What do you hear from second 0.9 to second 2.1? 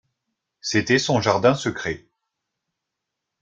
son jardin secret.